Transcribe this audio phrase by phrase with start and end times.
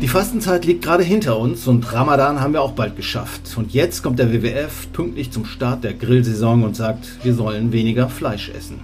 [0.00, 3.54] Die Fastenzeit liegt gerade hinter uns und Ramadan haben wir auch bald geschafft.
[3.56, 8.08] Und jetzt kommt der WWF pünktlich zum Start der Grillsaison und sagt, wir sollen weniger
[8.08, 8.80] Fleisch essen.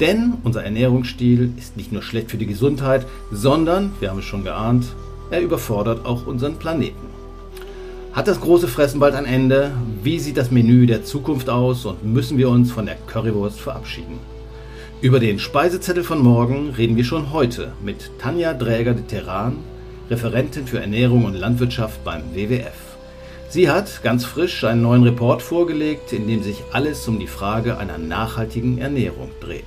[0.00, 4.44] Denn unser Ernährungsstil ist nicht nur schlecht für die Gesundheit, sondern, wir haben es schon
[4.44, 4.84] geahnt,
[5.30, 7.06] er überfordert auch unseren Planeten.
[8.12, 9.72] Hat das große Fressen bald ein Ende?
[10.02, 14.18] Wie sieht das Menü der Zukunft aus und müssen wir uns von der Currywurst verabschieden?
[15.00, 19.58] Über den Speisezettel von morgen reden wir schon heute mit Tanja Dräger de Terran,
[20.08, 22.96] Referentin für Ernährung und Landwirtschaft beim WWF.
[23.48, 27.76] Sie hat ganz frisch einen neuen Report vorgelegt, in dem sich alles um die Frage
[27.76, 29.64] einer nachhaltigen Ernährung dreht.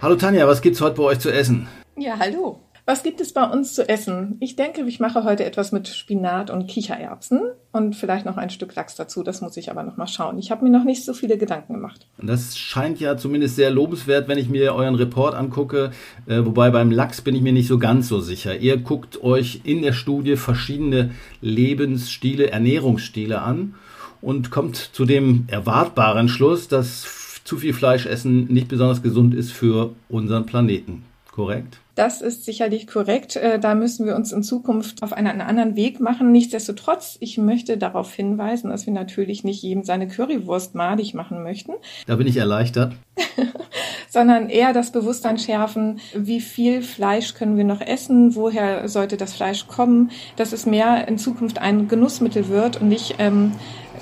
[0.00, 1.68] Hallo Tanja, was gibt's heute bei euch zu essen?
[1.96, 2.60] Ja, hallo.
[2.86, 4.36] Was gibt es bei uns zu essen?
[4.40, 7.40] Ich denke, ich mache heute etwas mit Spinat und Kichererbsen
[7.72, 9.22] und vielleicht noch ein Stück Lachs dazu.
[9.22, 10.38] Das muss ich aber noch mal schauen.
[10.38, 12.06] Ich habe mir noch nicht so viele Gedanken gemacht.
[12.18, 15.92] Das scheint ja zumindest sehr lobenswert, wenn ich mir euren Report angucke.
[16.26, 18.56] Äh, wobei beim Lachs bin ich mir nicht so ganz so sicher.
[18.56, 23.74] Ihr guckt euch in der Studie verschiedene Lebensstile, Ernährungsstile an
[24.20, 29.52] und kommt zu dem erwartbaren Schluss, dass zu viel Fleisch essen nicht besonders gesund ist
[29.52, 31.04] für unseren Planeten.
[31.30, 31.80] Korrekt?
[32.00, 33.36] Das ist sicherlich korrekt.
[33.36, 36.32] Äh, da müssen wir uns in Zukunft auf einen anderen Weg machen.
[36.32, 41.72] Nichtsdestotrotz, ich möchte darauf hinweisen, dass wir natürlich nicht jedem seine Currywurst madig machen möchten.
[42.06, 42.94] Da bin ich erleichtert.
[44.08, 49.34] sondern eher das Bewusstsein schärfen, wie viel Fleisch können wir noch essen, woher sollte das
[49.34, 53.52] Fleisch kommen, dass es mehr in Zukunft ein Genussmittel wird und nicht ähm,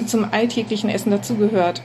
[0.07, 1.83] zum alltäglichen Essen dazugehört.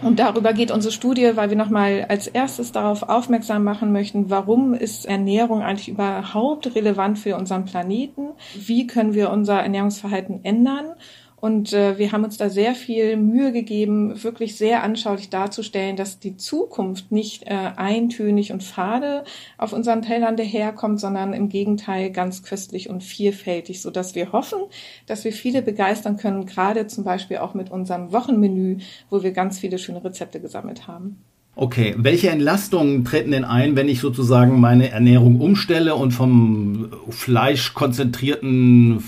[0.00, 4.72] Und darüber geht unsere Studie, weil wir nochmal als erstes darauf aufmerksam machen möchten, warum
[4.72, 8.28] ist Ernährung eigentlich überhaupt relevant für unseren Planeten?
[8.54, 10.94] Wie können wir unser Ernährungsverhalten ändern?
[11.40, 16.18] Und äh, wir haben uns da sehr viel Mühe gegeben, wirklich sehr anschaulich darzustellen, dass
[16.18, 19.22] die Zukunft nicht äh, eintönig und fade
[19.56, 24.58] auf unseren Tellern daherkommt, sondern im Gegenteil ganz köstlich und vielfältig, so dass wir hoffen,
[25.06, 28.78] dass wir viele begeistern können, gerade zum Beispiel auch mit unserem Wochenmenü,
[29.08, 31.18] wo wir ganz viele schöne Rezepte gesammelt haben.
[31.54, 39.02] Okay, welche Entlastungen treten denn ein, wenn ich sozusagen meine Ernährung umstelle und vom fleischkonzentrierten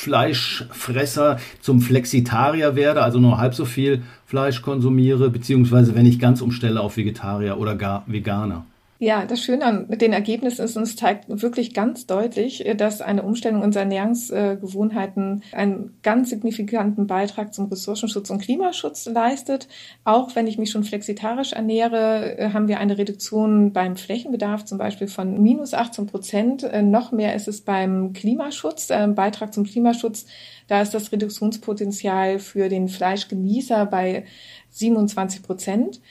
[0.00, 6.40] Fleischfresser zum Flexitarier werde, also nur halb so viel Fleisch konsumiere, beziehungsweise wenn ich ganz
[6.40, 8.64] umstelle auf Vegetarier oder gar Veganer.
[9.02, 13.62] Ja, das Schöne an den Ergebnissen ist, es zeigt wirklich ganz deutlich, dass eine Umstellung
[13.62, 19.68] unserer Ernährungsgewohnheiten einen ganz signifikanten Beitrag zum Ressourcenschutz und Klimaschutz leistet.
[20.04, 25.08] Auch wenn ich mich schon flexitarisch ernähre, haben wir eine Reduktion beim Flächenbedarf zum Beispiel
[25.08, 26.70] von minus 18 Prozent.
[26.82, 30.26] Noch mehr ist es beim Klimaschutz, äh, Beitrag zum Klimaschutz.
[30.68, 34.26] Da ist das Reduktionspotenzial für den Fleischgenießer bei
[34.68, 36.02] 27 Prozent.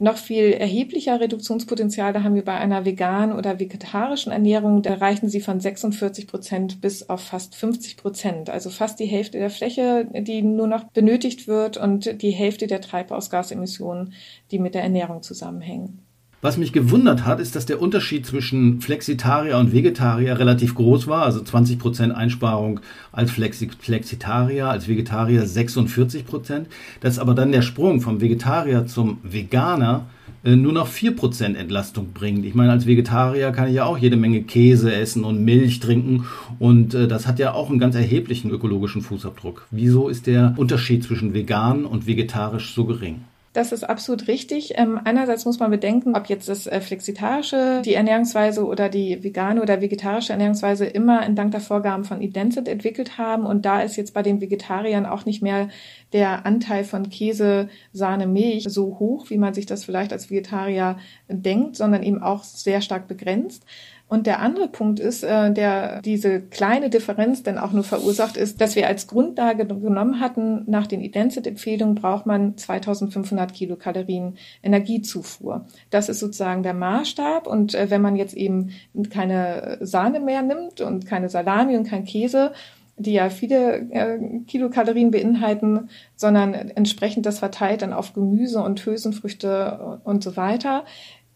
[0.00, 4.82] Noch viel erheblicher Reduktionspotenziale haben wir bei einer veganen oder vegetarischen Ernährung.
[4.82, 8.48] Da reichen sie von 46 Prozent bis auf fast 50 Prozent.
[8.48, 12.80] Also fast die Hälfte der Fläche, die nur noch benötigt wird und die Hälfte der
[12.80, 14.12] Treibhausgasemissionen,
[14.52, 16.07] die mit der Ernährung zusammenhängen.
[16.40, 21.24] Was mich gewundert hat, ist, dass der Unterschied zwischen Flexitarier und Vegetarier relativ groß war.
[21.24, 22.78] Also 20% Einsparung
[23.10, 26.66] als Flexi Flexitarier, als Vegetarier 46%.
[27.00, 30.06] Dass aber dann der Sprung vom Vegetarier zum Veganer
[30.44, 32.44] äh, nur noch 4% Entlastung bringt.
[32.44, 36.26] Ich meine, als Vegetarier kann ich ja auch jede Menge Käse essen und Milch trinken
[36.60, 39.66] und äh, das hat ja auch einen ganz erheblichen ökologischen Fußabdruck.
[39.72, 43.22] Wieso ist der Unterschied zwischen vegan und vegetarisch so gering?
[43.54, 44.74] Das ist absolut richtig.
[44.76, 49.62] Ähm, einerseits muss man bedenken, ob jetzt das äh, flexitarische, die Ernährungsweise oder die vegane
[49.62, 53.46] oder vegetarische Ernährungsweise immer entlang der Vorgaben von Identit entwickelt haben.
[53.46, 55.68] Und da ist jetzt bei den Vegetariern auch nicht mehr
[56.12, 60.98] der Anteil von Käse, Sahne, Milch so hoch, wie man sich das vielleicht als Vegetarier
[61.28, 63.64] denkt, sondern eben auch sehr stark begrenzt.
[64.08, 68.60] Und der andere Punkt ist, äh, der diese kleine Differenz denn auch nur verursacht ist,
[68.60, 75.66] dass wir als Grundlage genommen hatten, nach den Idenzit-Empfehlungen braucht man 2500 Kilokalorien Energiezufuhr.
[75.90, 77.46] Das ist sozusagen der Maßstab.
[77.46, 78.70] Und äh, wenn man jetzt eben
[79.10, 82.52] keine Sahne mehr nimmt und keine Salami und kein Käse,
[82.98, 90.00] die ja viele äh, Kilokalorien beinhalten, sondern entsprechend das verteilt dann auf Gemüse und Hülsenfrüchte
[90.04, 90.84] und so weiter,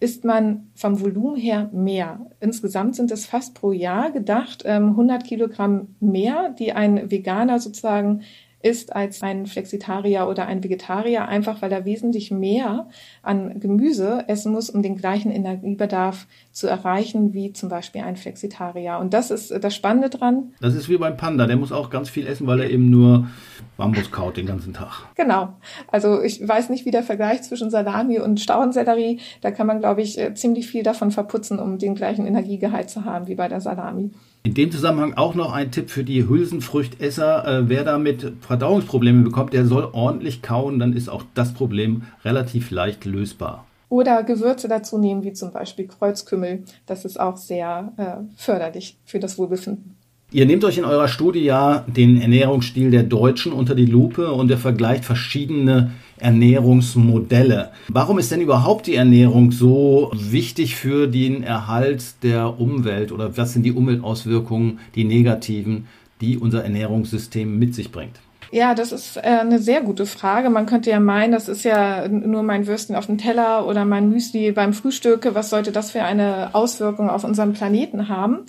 [0.03, 2.27] ist man vom Volumen her mehr.
[2.41, 8.23] Insgesamt sind es fast pro Jahr gedacht 100 ähm, Kilogramm mehr, die ein Veganer sozusagen
[8.63, 12.89] ist als ein Flexitarier oder ein Vegetarier, einfach weil er wesentlich mehr
[13.23, 18.99] an Gemüse essen muss, um den gleichen Energiebedarf zu erreichen, wie zum Beispiel ein Flexitarier.
[18.99, 20.53] Und das ist das Spannende dran.
[20.61, 23.29] Das ist wie beim Panda, der muss auch ganz viel essen, weil er eben nur
[23.77, 25.07] Bambus kaut den ganzen Tag.
[25.17, 25.55] Genau.
[25.89, 30.03] Also ich weiß nicht, wie der Vergleich zwischen Salami und Staudensellerie, da kann man, glaube
[30.03, 33.61] ich, äh, ziemlich viel davon verputzen, um den gleichen Energiegehalt zu haben wie bei der
[33.61, 34.11] Salami.
[34.45, 37.47] In dem Zusammenhang auch noch ein Tipp für die Hülsenfrüchtesser.
[37.47, 42.73] Äh, wer damit Verdauungsprobleme bekommt, der soll ordentlich kauen, dann ist auch das Problem relativ
[42.73, 43.67] leicht lösbar.
[43.89, 46.65] Oder Gewürze dazu nehmen, wie zum Beispiel Kreuzkümmel.
[46.87, 49.97] Das ist auch sehr äh, förderlich für das Wohlbefinden.
[50.35, 54.51] Ihr nehmt euch in eurer Studie ja den Ernährungsstil der Deutschen unter die Lupe und
[54.51, 57.71] ihr vergleicht verschiedene Ernährungsmodelle.
[57.89, 63.53] Warum ist denn überhaupt die Ernährung so wichtig für den Erhalt der Umwelt oder was
[63.53, 65.87] sind die Umweltauswirkungen, die negativen,
[66.23, 68.19] die unser Ernährungssystem mit sich bringt?
[68.51, 70.49] Ja, das ist äh, eine sehr gute Frage.
[70.49, 74.09] Man könnte ja meinen, das ist ja nur mein Würstchen auf dem Teller oder mein
[74.09, 75.29] Müsli beim Frühstück.
[75.35, 78.47] Was sollte das für eine Auswirkung auf unseren Planeten haben?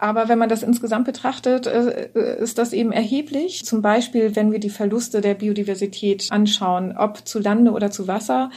[0.00, 3.66] Aber wenn man das insgesamt betrachtet, äh, äh, ist das eben erheblich.
[3.66, 8.50] Zum Beispiel, wenn wir die Verluste der Biodiversität anschauen, ob zu Lande oder zu Wasser,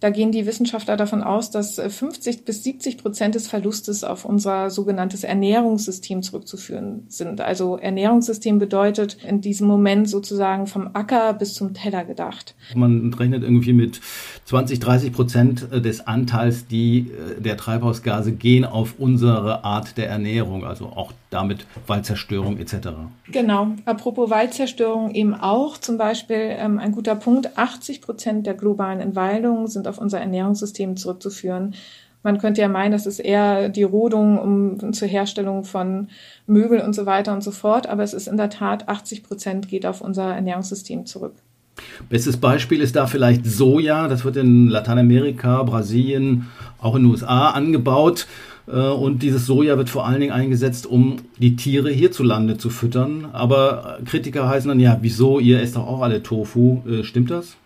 [0.00, 4.24] da gehen die Wissenschaftler davon aus, dass 50 äh, bis 70 Prozent des Verlustes auf
[4.24, 7.40] unser sogenanntes Ernährungssystem zurückzuführen sind.
[7.40, 12.54] Also Ernährungssystem bedeutet in diesem Moment sozusagen vom Acker bis zum Teller gedacht.
[12.74, 14.00] Man rechnet irgendwie mit
[14.46, 20.86] 20, 30 Prozent des Anteils, die der Treibhausgase gehen auf unsere Art der Ernährung, also
[20.86, 22.88] auch damit Waldzerstörung etc.
[23.30, 23.68] Genau.
[23.84, 27.56] Apropos Waldzerstörung eben auch zum Beispiel ähm, ein guter Punkt.
[27.56, 31.74] 80 Prozent der globalen Entwaldungen sind auf unser Ernährungssystem zurückzuführen.
[32.22, 36.08] Man könnte ja meinen, das ist eher die Rodung um, zur Herstellung von
[36.46, 39.68] Möbel und so weiter und so fort, aber es ist in der Tat 80 Prozent
[39.68, 41.34] geht auf unser Ernährungssystem zurück.
[42.08, 44.08] Bestes Beispiel ist da vielleicht Soja.
[44.08, 46.48] Das wird in Lateinamerika, Brasilien,
[46.78, 48.26] auch in den USA angebaut.
[48.66, 53.28] Äh, und dieses Soja wird vor allen Dingen eingesetzt, um die Tiere hierzulande zu füttern.
[53.32, 56.82] Aber Kritiker heißen dann, ja, wieso, ihr esst doch auch alle Tofu.
[56.86, 57.56] Äh, stimmt das?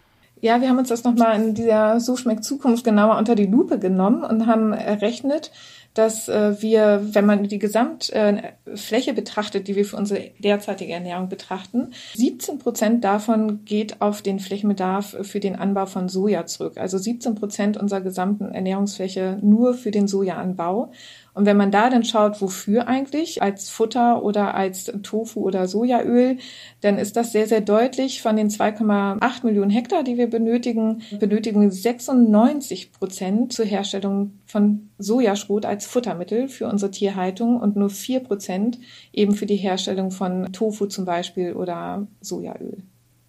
[0.44, 3.78] Ja, wir haben uns das nochmal in dieser So schmeckt Zukunft genauer unter die Lupe
[3.78, 5.50] genommen und haben errechnet,
[5.94, 11.28] dass äh, wir, wenn man die Gesamtfläche äh, betrachtet, die wir für unsere derzeitige Ernährung
[11.28, 16.76] betrachten, 17 Prozent davon geht auf den Flächenbedarf für den Anbau von Soja zurück.
[16.76, 20.90] Also 17 Prozent unserer gesamten Ernährungsfläche nur für den Sojaanbau.
[21.34, 26.38] Und wenn man da dann schaut, wofür eigentlich, als Futter oder als Tofu oder Sojaöl,
[26.80, 28.22] dann ist das sehr, sehr deutlich.
[28.22, 34.90] Von den 2,8 Millionen Hektar, die wir benötigen, benötigen wir 96 Prozent zur Herstellung von
[34.98, 38.78] Sojaschrot als Futtermittel für unsere Tierhaltung und nur 4 Prozent
[39.12, 42.76] eben für die Herstellung von Tofu zum Beispiel oder Sojaöl.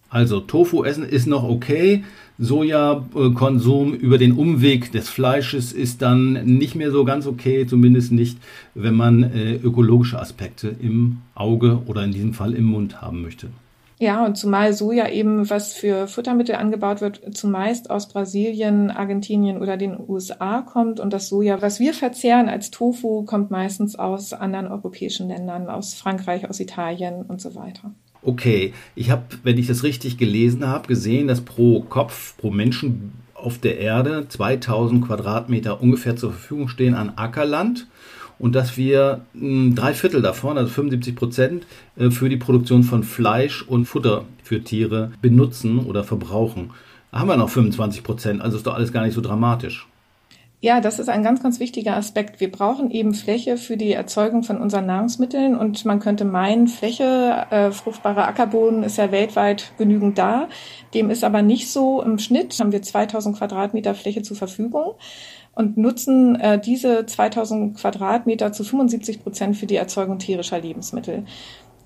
[0.08, 2.04] Also Tofu essen ist noch okay.
[2.38, 8.38] Sojakonsum über den Umweg des Fleisches ist dann nicht mehr so ganz okay, zumindest nicht,
[8.74, 13.48] wenn man äh, ökologische Aspekte im Auge oder in diesem Fall im Mund haben möchte.
[13.98, 19.78] Ja, und zumal Soja eben, was für Futtermittel angebaut wird, zumeist aus Brasilien, Argentinien oder
[19.78, 21.00] den USA kommt.
[21.00, 25.94] Und das Soja, was wir verzehren als Tofu, kommt meistens aus anderen europäischen Ländern, aus
[25.94, 27.90] Frankreich, aus Italien und so weiter.
[28.22, 33.12] Okay, ich habe, wenn ich das richtig gelesen habe, gesehen, dass pro Kopf, pro Menschen
[33.34, 37.86] auf der Erde 2000 Quadratmeter ungefähr zur Verfügung stehen an Ackerland
[38.38, 41.66] und dass wir hm, drei Viertel davon, also 75 Prozent,
[41.96, 46.70] äh, für die Produktion von Fleisch und Futter für Tiere benutzen oder verbrauchen.
[47.12, 49.86] Da haben wir noch 25 Prozent, also ist doch alles gar nicht so dramatisch.
[50.62, 52.40] Ja, das ist ein ganz, ganz wichtiger Aspekt.
[52.40, 57.46] Wir brauchen eben Fläche für die Erzeugung von unseren Nahrungsmitteln und man könnte meinen, Fläche,
[57.50, 60.48] äh, fruchtbarer Ackerboden ist ja weltweit genügend da.
[60.94, 62.02] Dem ist aber nicht so.
[62.02, 64.94] Im Schnitt haben wir 2000 Quadratmeter Fläche zur Verfügung
[65.56, 71.24] und nutzen äh, diese 2000 Quadratmeter zu 75 Prozent für die Erzeugung tierischer Lebensmittel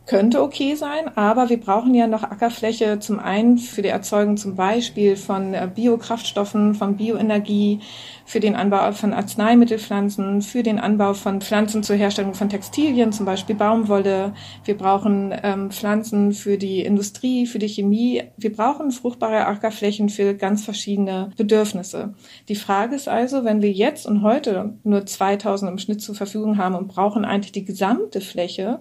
[0.06, 4.56] könnte okay sein, aber wir brauchen ja noch Ackerfläche zum einen für die Erzeugung zum
[4.56, 7.80] Beispiel von äh, Biokraftstoffen, von Bioenergie,
[8.24, 13.26] für den Anbau von Arzneimittelpflanzen, für den Anbau von Pflanzen zur Herstellung von Textilien, zum
[13.26, 14.34] Beispiel Baumwolle.
[14.64, 18.22] Wir brauchen ähm, Pflanzen für die Industrie, für die Chemie.
[18.36, 22.14] Wir brauchen fruchtbare Ackerflächen für ganz verschiedene Bedürfnisse.
[22.48, 26.58] Die Frage ist also, wenn wir jetzt und heute nur 2000 im Schnitt zur Verfügung
[26.58, 28.80] haben und brauchen eigentlich die gesamte Fläche,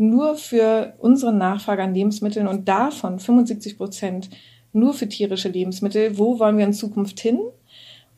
[0.00, 4.30] nur für unsere Nachfrage an Lebensmitteln und davon 75 Prozent
[4.72, 6.16] nur für tierische Lebensmittel.
[6.18, 7.38] Wo wollen wir in Zukunft hin?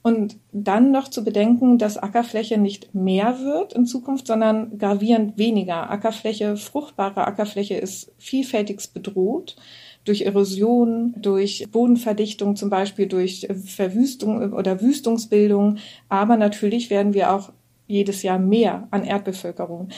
[0.04, 5.90] Und dann noch zu bedenken, dass Ackerfläche nicht mehr wird in Zukunft, sondern gravierend weniger.
[5.90, 9.56] Ackerfläche, fruchtbare Ackerfläche ist vielfältigst bedroht
[10.04, 15.78] durch Erosion, durch Bodenverdichtung zum Beispiel, durch Verwüstung oder Wüstungsbildung.
[16.08, 17.52] Aber natürlich werden wir auch
[17.86, 19.88] jedes Jahr mehr an Erdbevölkerung.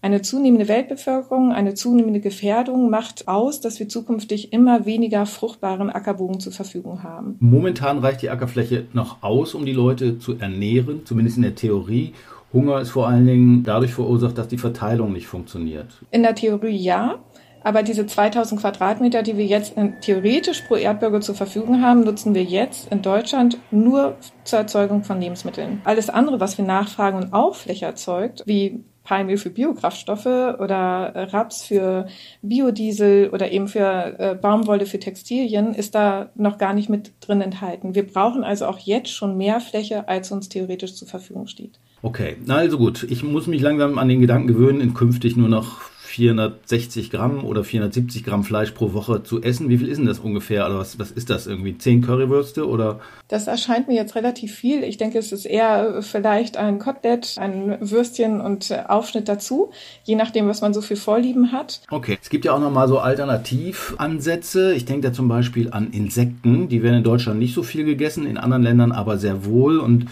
[0.00, 6.38] Eine zunehmende Weltbevölkerung, eine zunehmende Gefährdung macht aus, dass wir zukünftig immer weniger fruchtbaren Ackerbogen
[6.38, 7.36] zur Verfügung haben.
[7.40, 12.12] Momentan reicht die Ackerfläche noch aus, um die Leute zu ernähren, zumindest in der Theorie.
[12.52, 15.86] Hunger ist vor allen Dingen dadurch verursacht, dass die Verteilung nicht funktioniert.
[16.12, 17.18] In der Theorie ja.
[17.64, 22.44] Aber diese 2000 Quadratmeter, die wir jetzt theoretisch pro Erdbürger zur Verfügung haben, nutzen wir
[22.44, 25.82] jetzt in Deutschland nur zur Erzeugung von Lebensmitteln.
[25.84, 31.62] Alles andere, was wir nachfragen und auch Fläche erzeugt, wie Palmöl für Biokraftstoffe oder Raps
[31.62, 32.08] für
[32.42, 37.40] Biodiesel oder eben für äh, Baumwolle für Textilien, ist da noch gar nicht mit drin
[37.40, 37.94] enthalten.
[37.94, 41.78] Wir brauchen also auch jetzt schon mehr Fläche, als uns theoretisch zur Verfügung steht.
[42.02, 43.06] Okay, na also gut.
[43.08, 47.64] Ich muss mich langsam an den Gedanken gewöhnen, in künftig nur noch 460 Gramm oder
[47.64, 49.68] 470 Gramm Fleisch pro Woche zu essen.
[49.68, 50.64] Wie viel ist denn das ungefähr?
[50.66, 51.76] Oder was, was ist das irgendwie?
[51.76, 53.00] Zehn Currywürste oder?
[53.28, 54.82] Das erscheint mir jetzt relativ viel.
[54.84, 59.70] Ich denke, es ist eher vielleicht ein Kotelett, ein Würstchen und Aufschnitt dazu,
[60.04, 61.82] je nachdem, was man so für Vorlieben hat.
[61.90, 62.18] Okay.
[62.20, 64.72] Es gibt ja auch noch mal so Alternativansätze.
[64.72, 66.68] Ich denke da zum Beispiel an Insekten.
[66.68, 70.06] Die werden in Deutschland nicht so viel gegessen, in anderen Ländern aber sehr wohl und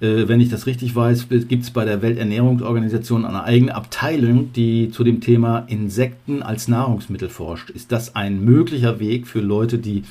[0.00, 4.90] äh, wenn ich das richtig weiß, gibt es bei der Welternährungsorganisation eine eigene Abteilung, die
[4.90, 7.70] zu dem Thema Insekten als Nahrungsmittel forscht.
[7.70, 10.04] Ist das ein möglicher Weg für Leute, die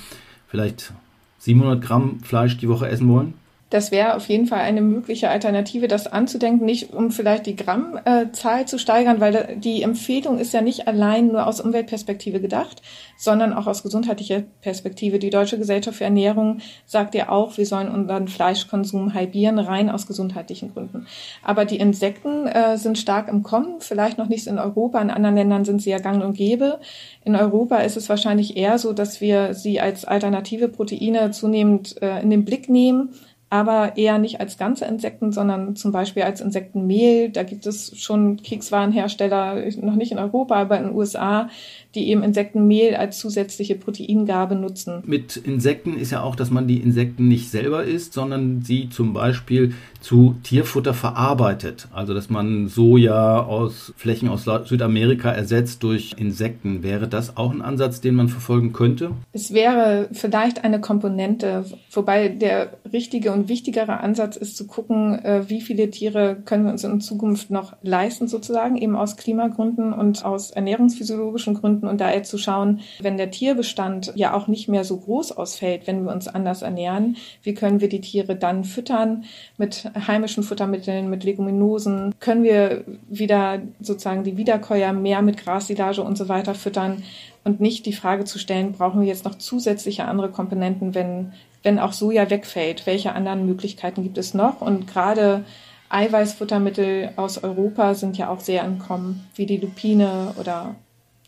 [0.47, 0.93] vielleicht
[1.39, 3.33] 700 Gramm Fleisch die Woche essen wollen?
[3.71, 8.67] Das wäre auf jeden Fall eine mögliche Alternative, das anzudenken, nicht um vielleicht die Grammzahl
[8.67, 12.81] zu steigern, weil die Empfehlung ist ja nicht allein nur aus Umweltperspektive gedacht,
[13.17, 15.19] sondern auch aus gesundheitlicher Perspektive.
[15.19, 20.05] Die Deutsche Gesellschaft für Ernährung sagt ja auch, wir sollen unseren Fleischkonsum halbieren, rein aus
[20.05, 21.07] gesundheitlichen Gründen.
[21.41, 25.35] Aber die Insekten äh, sind stark im Kommen, vielleicht noch nicht in Europa, in anderen
[25.35, 26.81] Ländern sind sie ja gang und gäbe.
[27.23, 32.21] In Europa ist es wahrscheinlich eher so, dass wir sie als alternative Proteine zunehmend äh,
[32.21, 33.13] in den Blick nehmen
[33.51, 37.29] aber eher nicht als ganze Insekten, sondern zum Beispiel als Insektenmehl.
[37.29, 41.49] Da gibt es schon Kekswarenhersteller, noch nicht in Europa, aber in den USA,
[41.95, 45.03] die eben Insektenmehl als zusätzliche Proteingabe nutzen.
[45.05, 49.13] Mit Insekten ist ja auch, dass man die Insekten nicht selber isst, sondern sie zum
[49.13, 51.87] Beispiel zu Tierfutter verarbeitet.
[51.93, 56.83] Also dass man Soja aus Flächen aus Südamerika ersetzt durch Insekten.
[56.83, 59.11] Wäre das auch ein Ansatz, den man verfolgen könnte?
[59.33, 65.43] Es wäre vielleicht eine Komponente, wobei der richtige und wichtigere Ansatz ist zu gucken, äh,
[65.47, 70.25] wie viele Tiere können wir uns in Zukunft noch leisten, sozusagen, eben aus Klimagründen und
[70.25, 74.83] aus ernährungsphysiologischen Gründen Gründen und daher zu schauen, wenn der Tierbestand ja auch nicht mehr
[74.83, 79.25] so groß ausfällt, wenn wir uns anders ernähren, wie können wir die Tiere dann füttern
[79.57, 82.13] mit heimischen Futtermitteln, mit Leguminosen?
[82.19, 87.03] Können wir wieder sozusagen die Wiederkäuer mehr mit Grassilage und so weiter füttern?
[87.43, 91.33] Und nicht die Frage zu stellen, brauchen wir jetzt noch zusätzliche andere Komponenten, wenn,
[91.63, 92.85] wenn auch Soja wegfällt?
[92.85, 94.61] Welche anderen Möglichkeiten gibt es noch?
[94.61, 95.43] Und gerade
[95.89, 100.75] Eiweißfuttermittel aus Europa sind ja auch sehr entkommen, wie die Lupine oder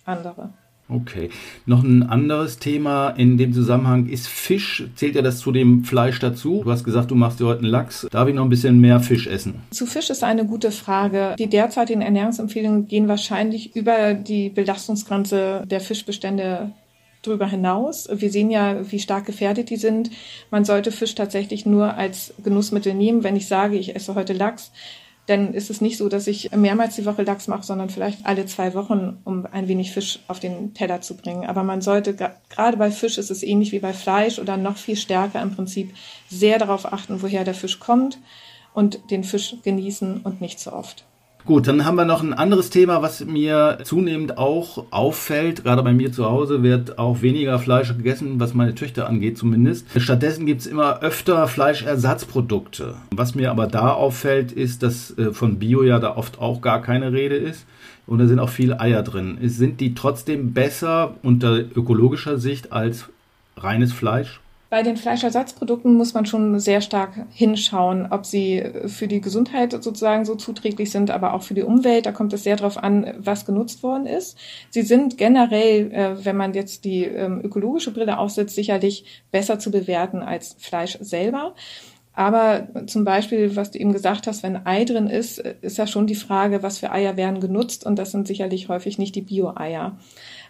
[0.06, 0.50] andere.
[0.90, 1.30] Okay.
[1.66, 4.86] Noch ein anderes Thema in dem Zusammenhang ist Fisch.
[4.96, 6.62] Zählt ja das zu dem Fleisch dazu?
[6.64, 8.08] Du hast gesagt, du machst dir heute einen Lachs.
[8.12, 9.56] Darf ich noch ein bisschen mehr Fisch essen?
[9.72, 11.36] Zu Fisch ist eine gute Frage.
[11.40, 16.72] Die derzeitigen Ernährungsempfehlungen gehen wahrscheinlich über die Belastungsgrenze der Fischbestände
[17.22, 18.10] drüber hinaus.
[18.12, 20.12] Wir sehen ja, wie stark gefährdet die sind.
[20.52, 23.24] Man sollte Fisch tatsächlich nur als Genussmittel nehmen.
[23.24, 24.74] Wenn ich sage, ich esse heute Lachs,
[25.25, 28.46] dann ist es nicht so, dass ich mehrmals die Woche Lachs mache, sondern vielleicht alle
[28.46, 31.46] zwei Wochen, um ein wenig Fisch auf den Teller zu bringen.
[31.46, 34.98] Aber man sollte, gerade bei Fisch ist es ähnlich wie bei Fleisch oder noch viel
[34.98, 35.94] stärker im Prinzip,
[36.30, 38.20] sehr darauf achten, woher der Fisch kommt
[38.74, 41.06] und den Fisch genießen und nicht zu oft.
[41.46, 45.66] Gut, dann haben wir noch ein anderes Thema, was mir zunehmend auch auffällt.
[45.66, 49.88] Gerade bei mir zu Hause wird auch weniger Fleisch gegessen, was meine Töchter angeht zumindest.
[49.98, 52.96] Stattdessen gibt's immer öfter Fleischersatzprodukte.
[53.12, 56.82] Was mir aber da auffällt, ist, dass äh, von Bio ja da oft auch gar
[56.82, 57.66] keine Rede ist.
[58.08, 59.38] Und da sind auch viele Eier drin.
[59.42, 63.10] Sind die trotzdem besser unter ökologischer Sicht als
[63.58, 64.40] reines Fleisch?
[64.74, 70.25] Bei den Fleischersatzprodukten muss man schon sehr stark hinschauen, ob sie für die Gesundheit sozusagen
[70.25, 72.08] so zuträglich sind, aber auch für die Umwelt.
[72.08, 74.36] Da kommt es sehr darauf an, was genutzt worden ist.
[74.72, 79.70] Sie sind generell, äh, wenn man jetzt die ähm, ökologische Brille aufsetzt, sicherlich besser zu
[79.70, 81.53] bewerten als Fleisch selber.
[82.15, 86.06] Aber zum Beispiel, was du eben gesagt hast, wenn Ei drin ist, ist ja schon
[86.06, 89.98] die Frage, was für Eier werden genutzt und das sind sicherlich häufig nicht die Bio-Eier.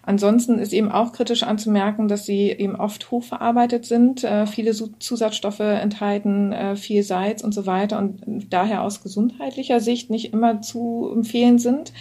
[0.06, 5.60] Ansonsten ist eben auch kritisch anzumerken, dass sie eben oft hochverarbeitet sind, äh, viele Zusatzstoffe
[5.60, 11.10] enthalten, äh, viel Salz und so weiter und daher aus gesundheitlicher Sicht nicht immer zu
[11.14, 11.92] empfehlen sind.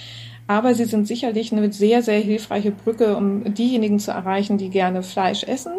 [0.46, 5.02] Aber sie sind sicherlich eine sehr, sehr hilfreiche Brücke, um diejenigen zu erreichen, die gerne
[5.02, 5.72] Fleisch essen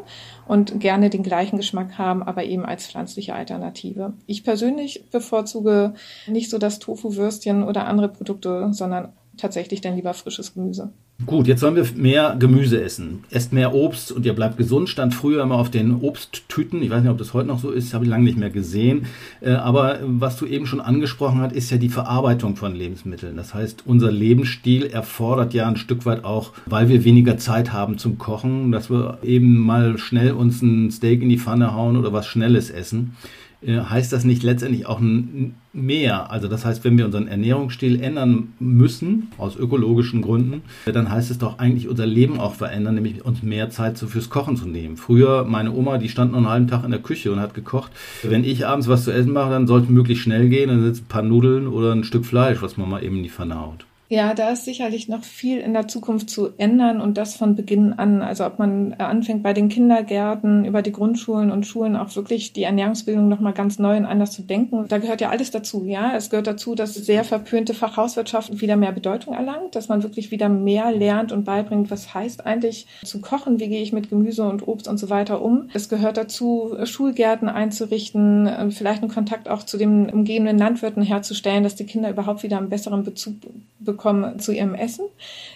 [0.49, 4.14] und gerne den gleichen Geschmack haben, aber eben als pflanzliche Alternative.
[4.26, 5.93] Ich persönlich bevorzuge
[6.26, 10.92] nicht so das Tofu-Würstchen oder andere Produkte, sondern tatsächlich dann lieber frisches Gemüse.
[11.26, 13.24] Gut, jetzt sollen wir mehr Gemüse essen.
[13.30, 14.88] Esst mehr Obst und ihr bleibt gesund.
[14.88, 16.82] Stand früher immer auf den Obsttüten.
[16.82, 19.06] Ich weiß nicht, ob das heute noch so ist, habe ich lange nicht mehr gesehen.
[19.40, 23.36] Äh, aber was du eben schon angesprochen hast, ist ja die Verarbeitung von Lebensmitteln.
[23.36, 27.96] Das heißt, unser Lebensstil erfordert ja ein Stück weit auch, weil wir weniger Zeit haben
[27.96, 32.12] zum Kochen, dass wir eben mal schnell uns ein Steak in die Pfanne hauen oder
[32.12, 33.16] was Schnelles essen.
[33.66, 35.00] Äh, heißt das nicht letztendlich auch
[35.73, 36.30] mehr?
[36.30, 41.38] Also das heißt, wenn wir unseren Ernährungsstil ändern müssen, aus ökologischen Gründen, dann heißt es
[41.38, 44.97] doch eigentlich unser Leben auch verändern, nämlich uns mehr Zeit fürs Kochen zu nehmen.
[44.97, 47.92] Früher, meine Oma, die stand noch einen halben Tag in der Küche und hat gekocht.
[48.23, 50.92] Wenn ich abends was zu essen mache, dann sollte es möglichst schnell gehen, dann sind
[50.92, 53.61] es ein paar Nudeln oder ein Stück Fleisch, was man mal eben in die Pfanne
[53.61, 53.87] haut.
[54.11, 57.94] Ja, da ist sicherlich noch viel in der Zukunft zu ändern und das von Beginn
[57.94, 58.20] an.
[58.20, 62.52] Also ob man äh, anfängt bei den Kindergärten, über die Grundschulen und Schulen auch wirklich
[62.52, 64.87] die Ernährungsbildung nochmal ganz neu und anders zu denken.
[64.88, 66.14] Da gehört ja alles dazu, ja.
[66.14, 70.50] Es gehört dazu, dass sehr verpönte Fachhauswirtschaft wieder mehr Bedeutung erlangt, dass man wirklich wieder
[70.50, 74.68] mehr lernt und beibringt, was heißt eigentlich zu kochen, wie gehe ich mit Gemüse und
[74.68, 75.70] Obst und so weiter um.
[75.73, 81.64] Es gehört dazu, Schulgärten einzurichten, äh, vielleicht einen Kontakt auch zu den umgehenden Landwirten herzustellen,
[81.64, 83.37] dass die Kinder überhaupt wieder einen besseren Bezug
[83.80, 85.06] bekommen bekommen zu ihrem Essen.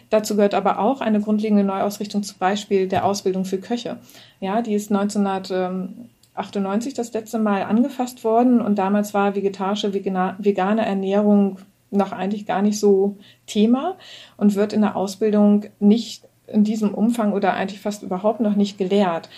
[0.09, 3.99] Dazu gehört aber auch eine grundlegende Neuausrichtung zum Beispiel der Ausbildung für Köche.
[4.40, 11.59] Ja, die ist 1998 das letzte Mal angefasst worden und damals war vegetarische, vegane Ernährung
[11.90, 13.97] noch eigentlich gar nicht so Thema
[14.38, 18.78] und wird in der Ausbildung nicht in diesem Umfang oder eigentlich fast überhaupt noch nicht
[18.78, 19.28] gelehrt.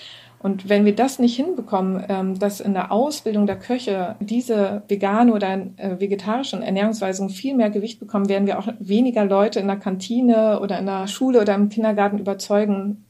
[0.42, 5.34] Und wenn wir das nicht hinbekommen, ähm, dass in der Ausbildung der Köche diese vegane
[5.34, 9.76] oder äh, vegetarischen Ernährungsweisen viel mehr Gewicht bekommen, werden wir auch weniger Leute in der
[9.76, 13.04] Kantine oder in der Schule oder im Kindergarten überzeugen,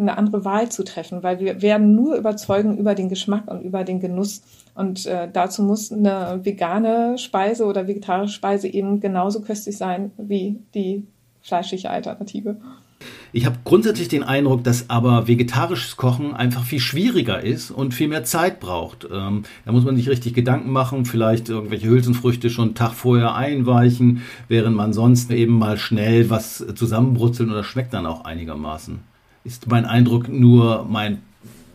[0.00, 3.84] eine andere Wahl zu treffen, weil wir werden nur überzeugen über den Geschmack und über
[3.84, 4.42] den Genuss.
[4.74, 10.58] Und äh, dazu muss eine vegane Speise oder vegetarische Speise eben genauso köstlich sein wie
[10.74, 11.06] die
[11.42, 12.56] fleischliche Alternative.
[13.32, 18.08] Ich habe grundsätzlich den Eindruck, dass aber vegetarisches Kochen einfach viel schwieriger ist und viel
[18.08, 19.06] mehr Zeit braucht.
[19.10, 23.34] Ähm, da muss man sich richtig Gedanken machen, vielleicht irgendwelche Hülsenfrüchte schon einen Tag vorher
[23.34, 28.98] einweichen, während man sonst eben mal schnell was zusammenbrutzeln oder schmeckt dann auch einigermaßen.
[29.44, 31.22] Ist mein Eindruck nur mein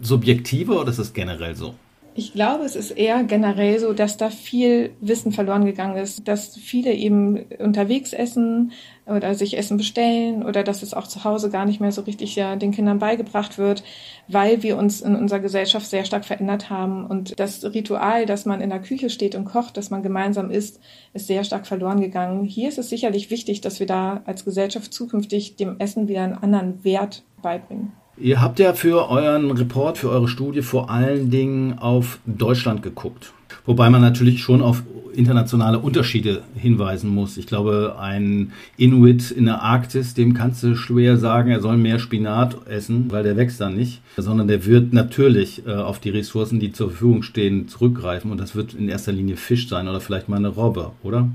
[0.02, 1.76] subjektiver oder ist das generell so?
[2.18, 6.56] Ich glaube, es ist eher generell so, dass da viel Wissen verloren gegangen ist, dass
[6.56, 8.72] viele eben unterwegs essen
[9.06, 12.38] oder sich Essen bestellen oder dass es auch zu Hause gar nicht mehr so richtig
[12.38, 13.84] ja den Kindern beigebracht wird,
[14.30, 18.62] weil wir uns in unserer Gesellschaft sehr stark verändert haben und das Ritual, dass man
[18.62, 20.80] in der Küche steht und kocht, dass man gemeinsam isst,
[21.14, 22.46] ist sehr stark verloren gegangen.
[22.46, 26.36] Hier ist es sicherlich wichtig, dass wir da als Gesellschaft zukünftig dem Essen wieder einen
[26.36, 27.92] anderen Wert beibringen.
[28.18, 33.34] Ihr habt ja für euren Report, für eure Studie vor allen Dingen auf Deutschland geguckt.
[33.66, 37.38] Wobei man natürlich schon auf internationale Unterschiede hinweisen muss.
[37.38, 42.00] Ich glaube, ein Inuit in der Arktis, dem kannst du schwer sagen, er soll mehr
[42.00, 46.60] Spinat essen, weil der wächst dann nicht, sondern der wird natürlich äh, auf die Ressourcen,
[46.60, 50.30] die zur Verfügung stehen, zurückgreifen und das wird in erster Linie Fisch sein oder vielleicht
[50.30, 51.30] mal eine Robbe, oder?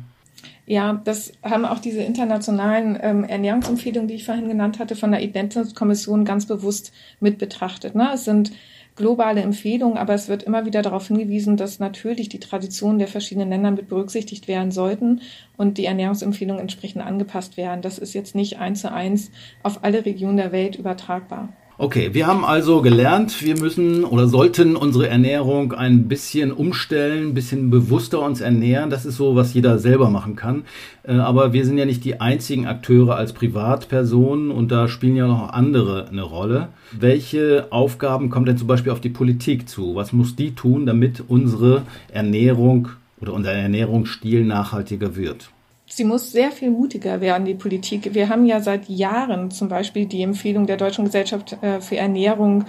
[0.66, 5.22] Ja, das haben auch diese internationalen ähm, Ernährungsempfehlungen, die ich vorhin genannt hatte, von der
[5.22, 7.94] Identitätskommission ganz bewusst mit betrachtet.
[7.94, 8.10] Ne?
[8.14, 8.52] Es sind
[8.96, 13.48] globale Empfehlungen, aber es wird immer wieder darauf hingewiesen, dass natürlich die Traditionen der verschiedenen
[13.48, 15.22] Länder mit berücksichtigt werden sollten
[15.56, 17.82] und die Ernährungsempfehlungen entsprechend angepasst werden.
[17.82, 19.30] Das ist jetzt nicht eins zu eins
[19.62, 21.48] auf alle Regionen der Welt übertragbar.
[21.82, 27.32] Okay, wir haben also gelernt, wir müssen oder sollten unsere Ernährung ein bisschen umstellen, ein
[27.32, 28.90] bisschen bewusster uns ernähren.
[28.90, 30.64] Das ist so, was jeder selber machen kann.
[31.04, 35.26] Äh, aber wir sind ja nicht die einzigen Akteure als Privatpersonen und da spielen ja
[35.26, 36.68] noch andere eine Rolle.
[36.92, 39.94] Welche Aufgaben kommen denn zum Beispiel auf die Politik zu?
[39.94, 41.80] Was muss die tun, damit unsere
[42.12, 42.88] Ernährung
[43.22, 45.48] oder unser Ernährungsstil nachhaltiger wird?
[45.92, 48.14] Sie muss sehr viel mutiger werden, die Politik.
[48.14, 52.64] Wir haben ja seit Jahren zum Beispiel die Empfehlung der Deutschen Gesellschaft äh, für Ernährung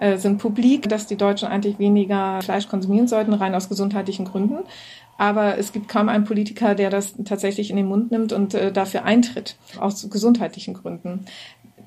[0.00, 4.58] äh, sind publik, dass die Deutschen eigentlich weniger Fleisch konsumieren sollten, rein aus gesundheitlichen Gründen.
[5.18, 8.72] Aber es gibt kaum einen Politiker, der das tatsächlich in den Mund nimmt und äh,
[8.72, 11.26] dafür eintritt, aus gesundheitlichen Gründen.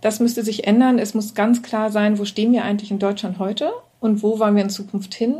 [0.01, 0.99] Das müsste sich ändern.
[0.99, 4.55] Es muss ganz klar sein, wo stehen wir eigentlich in Deutschland heute und wo wollen
[4.55, 5.35] wir in Zukunft hin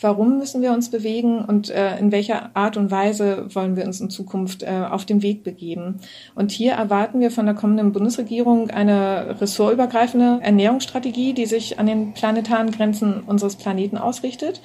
[0.00, 4.00] warum müssen wir uns bewegen und äh, in welcher Art und Weise wollen wir uns
[4.00, 6.00] in Zukunft äh, auf den Weg begeben.
[6.34, 12.14] Und hier erwarten wir von der kommenden Bundesregierung eine ressortübergreifende Ernährungsstrategie, die sich an den
[12.14, 14.60] planetaren Grenzen unseres Planeten ausrichtet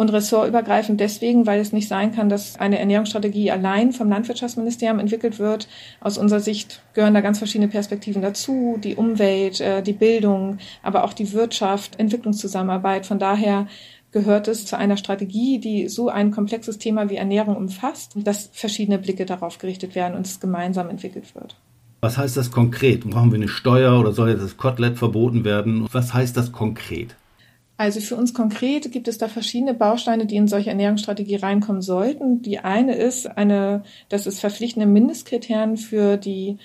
[0.00, 5.38] und ressortübergreifend deswegen, weil es nicht sein kann, dass eine Ernährungsstrategie allein vom Landwirtschaftsministerium entwickelt
[5.38, 5.68] wird.
[6.00, 11.04] Aus unserer Sicht gehören da ganz verschiedene Perspektiven dazu, die Umwelt, äh, die Bildung, aber
[11.04, 13.04] auch die Wirtschaft, Entwicklungszusammenarbeit.
[13.04, 13.66] Von daher
[14.12, 18.98] gehört es zu einer Strategie, die so ein komplexes Thema wie Ernährung umfasst, dass verschiedene
[18.98, 21.56] Blicke darauf gerichtet werden und es gemeinsam entwickelt wird.
[22.00, 23.04] Was heißt das konkret?
[23.08, 25.86] Brauchen wir eine Steuer oder soll jetzt das Kotelett verboten werden?
[25.92, 27.14] Was heißt das konkret?
[27.76, 32.42] Also für uns konkret gibt es da verschiedene Bausteine, die in solche Ernährungsstrategie reinkommen sollten.
[32.42, 36.58] Die eine ist eine, dass es verpflichtende Mindestkriterien für die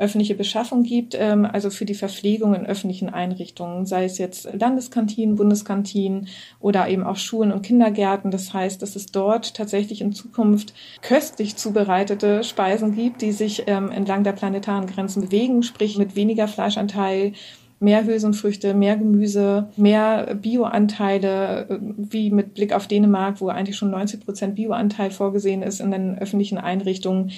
[0.00, 5.36] öffentliche Beschaffung gibt, ähm, also für die Verpflegung in öffentlichen Einrichtungen, sei es jetzt Landeskantinen,
[5.36, 8.30] Bundeskantinen oder eben auch Schulen und Kindergärten.
[8.30, 13.90] Das heißt, dass es dort tatsächlich in Zukunft köstlich zubereitete Speisen gibt, die sich ähm,
[13.90, 17.34] entlang der planetaren Grenzen bewegen, sprich mit weniger Fleischanteil,
[17.80, 23.90] mehr Hülsenfrüchte, mehr Gemüse, mehr Bioanteile, äh, wie mit Blick auf Dänemark, wo eigentlich schon
[23.90, 27.32] 90 Prozent Bioanteil vorgesehen ist in den öffentlichen Einrichtungen.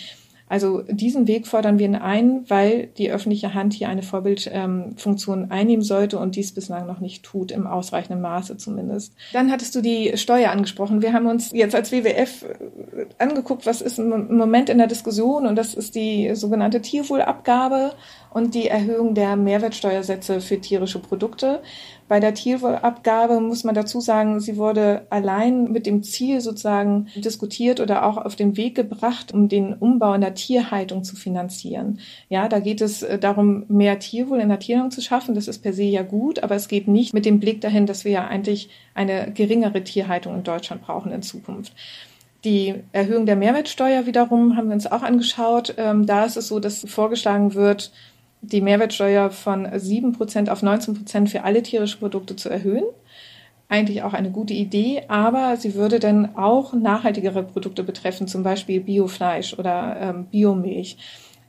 [0.52, 5.82] Also diesen Weg fordern wir ein, weil die öffentliche Hand hier eine Vorbildfunktion ähm, einnehmen
[5.82, 9.14] sollte und dies bislang noch nicht tut, im ausreichenden Maße zumindest.
[9.32, 11.00] Dann hattest du die Steuer angesprochen.
[11.00, 15.46] Wir haben uns jetzt als WWF äh, angeguckt, was ist im Moment in der Diskussion
[15.46, 17.92] und das ist die sogenannte Tierwohlabgabe
[18.28, 21.62] und die Erhöhung der Mehrwertsteuersätze für tierische Produkte.
[22.12, 27.80] Bei der Tierwohlabgabe muss man dazu sagen, sie wurde allein mit dem Ziel sozusagen diskutiert
[27.80, 32.00] oder auch auf den Weg gebracht, um den Umbau in der Tierhaltung zu finanzieren.
[32.28, 35.34] Ja, da geht es äh, darum, mehr Tierwohl in der Tierhaltung zu schaffen.
[35.34, 38.04] Das ist per se ja gut, aber es geht nicht mit dem Blick dahin, dass
[38.04, 41.72] wir ja eigentlich eine geringere Tierhaltung in Deutschland brauchen in Zukunft.
[42.44, 45.76] Die Erhöhung der Mehrwertsteuer wiederum haben wir uns auch angeschaut.
[45.78, 47.90] Ähm, da ist es so, dass vorgeschlagen wird,
[48.42, 52.84] die Mehrwertsteuer von 7% auf 19% für alle tierischen Produkte zu erhöhen.
[53.68, 58.80] Eigentlich auch eine gute Idee, aber sie würde dann auch nachhaltigere Produkte betreffen, zum Beispiel
[58.80, 60.98] Biofleisch oder ähm, Biomilch.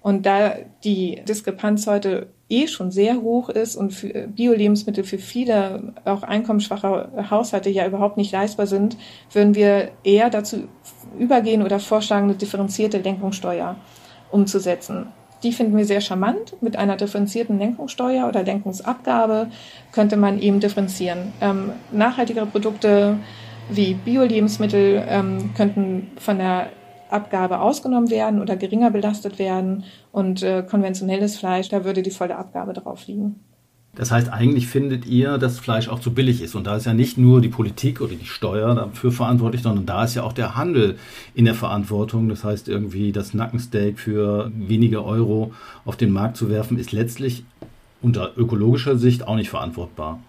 [0.02, 5.94] Und da die Diskrepanz heute eh schon sehr hoch ist und äh, Bio-Lebensmittel für viele
[6.06, 8.98] auch einkommensschwache Haushalte ja überhaupt nicht leistbar sind,
[9.32, 10.68] würden wir eher dazu
[11.18, 13.78] übergehen oder vorschlagen, eine differenzierte Lenkungssteuer
[14.30, 15.08] umzusetzen.
[15.44, 16.62] Die finden wir sehr charmant.
[16.62, 19.48] Mit einer differenzierten Lenkungssteuer oder Lenkungsabgabe
[19.92, 21.34] könnte man eben differenzieren.
[21.42, 23.18] Ähm, nachhaltigere Produkte
[23.70, 26.70] wie Bio-Lebensmittel ähm, könnten von der
[27.10, 32.36] Abgabe ausgenommen werden oder geringer belastet werden und äh, konventionelles Fleisch, da würde die volle
[32.36, 33.40] Abgabe drauf liegen.
[33.96, 36.56] Das heißt, eigentlich findet ihr, dass Fleisch auch zu billig ist.
[36.56, 40.04] Und da ist ja nicht nur die Politik oder die Steuer dafür verantwortlich, sondern da
[40.04, 40.98] ist ja auch der Handel
[41.36, 42.28] in der Verantwortung.
[42.28, 45.54] Das heißt, irgendwie das Nackensteak für wenige Euro
[45.86, 47.44] auf den Markt zu werfen, ist letztlich
[48.02, 50.20] unter ökologischer Sicht auch nicht verantwortbar.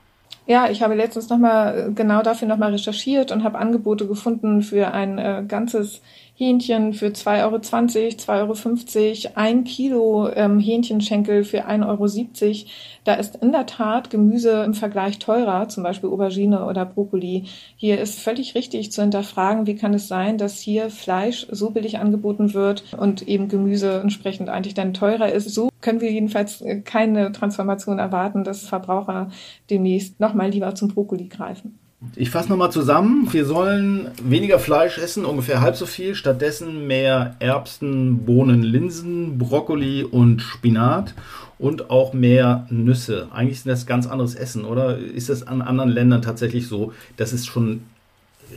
[0.47, 5.17] Ja, ich habe letztens nochmal genau dafür nochmal recherchiert und habe Angebote gefunden für ein
[5.19, 6.03] äh, ganzes
[6.37, 12.71] Hähnchen für 2,20 Euro, 2,50 Euro, ein Kilo ähm, Hähnchenschenkel für 1,70 Euro.
[13.05, 17.45] Da ist in der Tat Gemüse im Vergleich teurer, zum Beispiel Aubergine oder Brokkoli.
[17.77, 21.99] Hier ist völlig richtig zu hinterfragen, wie kann es sein, dass hier Fleisch so billig
[21.99, 25.51] angeboten wird und eben Gemüse entsprechend eigentlich dann teurer ist.
[25.51, 29.31] So können wir jedenfalls äh, keine Transformation erwarten, dass Verbraucher
[29.71, 31.79] demnächst nochmal lieber zum Brokkoli greifen.
[32.17, 33.29] Ich fasse nochmal zusammen.
[33.33, 36.15] Wir sollen weniger Fleisch essen, ungefähr halb so viel.
[36.15, 41.15] Stattdessen mehr Erbsen, Bohnen, Linsen, Brokkoli und Spinat
[41.59, 43.29] und auch mehr Nüsse.
[43.33, 44.99] Eigentlich ist das ganz anderes Essen, oder?
[44.99, 47.83] Ist es an anderen Ländern tatsächlich so, dass es schon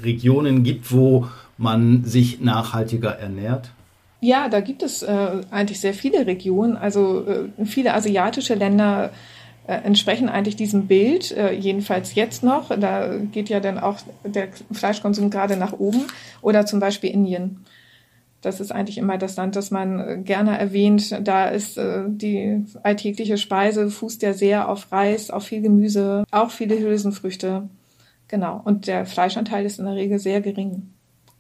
[0.03, 3.71] Regionen gibt, wo man sich nachhaltiger ernährt?
[4.19, 6.75] Ja, da gibt es äh, eigentlich sehr viele Regionen.
[6.75, 9.10] Also äh, viele asiatische Länder äh,
[9.67, 12.69] entsprechen eigentlich diesem Bild, äh, jedenfalls jetzt noch.
[12.69, 16.06] Da geht ja dann auch der Fleischkonsum gerade nach oben.
[16.41, 17.65] Oder zum Beispiel Indien.
[18.41, 21.19] Das ist eigentlich immer das Land, das man äh, gerne erwähnt.
[21.21, 26.51] Da ist äh, die alltägliche Speise, fußt ja sehr auf Reis, auf viel Gemüse, auch
[26.51, 27.67] viele Hülsenfrüchte.
[28.27, 28.62] Genau.
[28.63, 30.93] Und der Fleischanteil ist in der Regel sehr gering.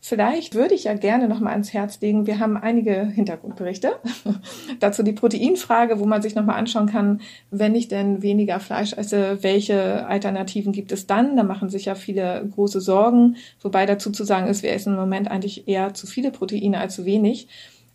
[0.07, 2.27] Vielleicht würde ich ja gerne noch mal ans Herz legen.
[2.27, 3.99] Wir haben einige Hintergrundberichte.
[4.79, 7.19] Dazu die Proteinfrage, wo man sich noch mal anschauen kann,
[7.51, 11.35] wenn ich denn weniger Fleisch esse, welche Alternativen gibt es dann?
[11.35, 13.35] Da machen sich ja viele große Sorgen.
[13.61, 16.95] Wobei dazu zu sagen ist, wir essen im Moment eigentlich eher zu viele Proteine als
[16.95, 17.49] zu wenig.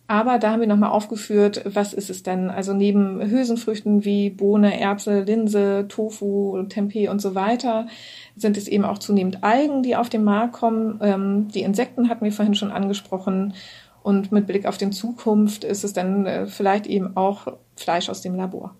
[0.07, 2.49] Aber da haben wir nochmal aufgeführt, was ist es denn?
[2.49, 7.87] Also neben Hülsenfrüchten wie Bohne, Erbse, Linse, Tofu, Tempeh und so weiter
[8.35, 10.99] sind es eben auch zunehmend Algen, die auf den Markt kommen.
[11.01, 13.53] Ähm, die Insekten hatten wir vorhin schon angesprochen.
[14.01, 18.21] Und mit Blick auf die Zukunft ist es dann äh, vielleicht eben auch Fleisch aus
[18.21, 18.75] dem Labor.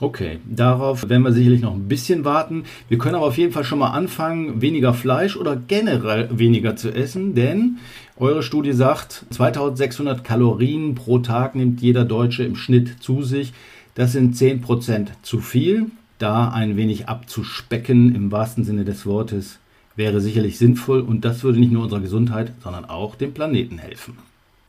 [0.00, 2.64] Okay, darauf werden wir sicherlich noch ein bisschen warten.
[2.88, 6.90] Wir können aber auf jeden Fall schon mal anfangen, weniger Fleisch oder generell weniger zu
[6.94, 7.78] essen, denn
[8.16, 13.52] eure Studie sagt, 2600 Kalorien pro Tag nimmt jeder Deutsche im Schnitt zu sich.
[13.96, 15.86] Das sind 10% zu viel.
[16.18, 19.58] Da ein wenig abzuspecken im wahrsten Sinne des Wortes
[19.96, 24.16] wäre sicherlich sinnvoll und das würde nicht nur unserer Gesundheit, sondern auch dem Planeten helfen.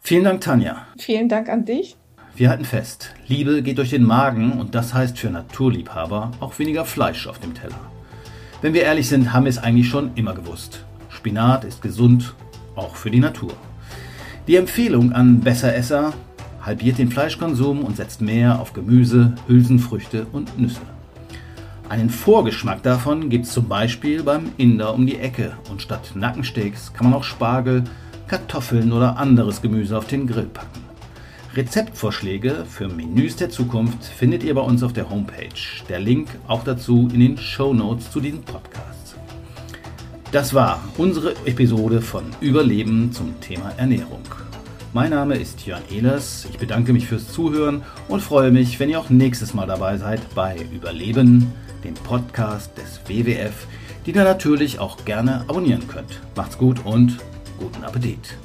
[0.01, 0.87] Vielen Dank, Tanja.
[0.97, 1.95] Vielen Dank an dich.
[2.39, 6.85] Wir halten fest, Liebe geht durch den Magen und das heißt für Naturliebhaber auch weniger
[6.85, 7.81] Fleisch auf dem Teller.
[8.61, 10.85] Wenn wir ehrlich sind, haben wir es eigentlich schon immer gewusst.
[11.09, 12.33] Spinat ist gesund,
[12.77, 13.51] auch für die Natur.
[14.47, 16.13] Die Empfehlung an Besseresser,
[16.61, 20.79] halbiert den Fleischkonsum und setzt mehr auf Gemüse, Hülsenfrüchte und Nüsse.
[21.89, 26.93] Einen Vorgeschmack davon gibt es zum Beispiel beim Inder um die Ecke und statt Nackensteaks
[26.93, 27.83] kann man auch Spargel,
[28.29, 30.78] Kartoffeln oder anderes Gemüse auf den Grill packen.
[31.55, 35.47] Rezeptvorschläge für Menüs der Zukunft findet ihr bei uns auf der Homepage.
[35.87, 39.15] Der Link auch dazu in den Show Notes zu diesem Podcast.
[40.31, 44.21] Das war unsere Episode von Überleben zum Thema Ernährung.
[44.93, 46.45] Mein Name ist Jörn Ehlers.
[46.51, 50.21] Ich bedanke mich fürs Zuhören und freue mich, wenn ihr auch nächstes Mal dabei seid
[50.35, 51.51] bei Überleben,
[51.83, 53.65] dem Podcast des WWF,
[54.05, 56.21] den ihr natürlich auch gerne abonnieren könnt.
[56.35, 57.17] Macht's gut und
[57.57, 58.37] guten Appetit.